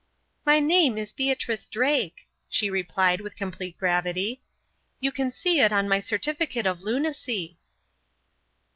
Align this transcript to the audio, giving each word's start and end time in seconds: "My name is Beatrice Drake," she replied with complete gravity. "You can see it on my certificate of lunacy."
"My 0.47 0.59
name 0.59 0.97
is 0.97 1.13
Beatrice 1.13 1.67
Drake," 1.67 2.27
she 2.49 2.71
replied 2.71 3.21
with 3.21 3.35
complete 3.35 3.77
gravity. 3.77 4.41
"You 4.99 5.11
can 5.11 5.31
see 5.31 5.59
it 5.59 5.71
on 5.71 5.87
my 5.87 5.99
certificate 5.99 6.65
of 6.65 6.81
lunacy." 6.81 7.59